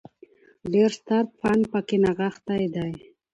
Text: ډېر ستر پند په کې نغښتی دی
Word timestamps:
ډېر 0.73 0.89
ستر 0.99 1.23
پند 1.39 1.61
په 1.71 1.79
کې 1.87 1.95
نغښتی 2.03 2.63
دی 2.75 2.91